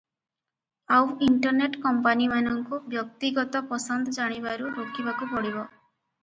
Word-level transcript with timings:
ଆଉ 0.95 1.11
ଇଣ୍ଟରନେଟ 1.25 1.77
କମ୍ପାନିମାନଙ୍କୁ 1.83 2.79
ବ୍ୟକ୍ତିଗତ 2.95 3.63
ପସନ୍ଦ 3.75 4.15
ଜାଣିବାରୁ 4.19 4.73
ରୋକିବାକୁ 4.81 5.29
ପଡ଼ିବ। 5.37 5.55